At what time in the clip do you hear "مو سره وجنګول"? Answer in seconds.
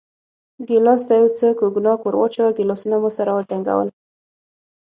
3.01-3.89